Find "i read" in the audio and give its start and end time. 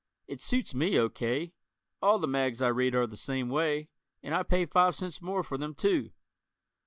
2.59-2.95